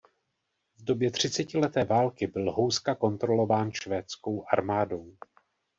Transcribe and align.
V 0.77 0.83
době 0.83 1.11
třicetileté 1.11 1.83
války 1.85 2.27
byl 2.27 2.51
Houska 2.51 2.95
kontrolován 2.95 3.71
švédskou 3.73 4.43
armádou. 4.53 5.17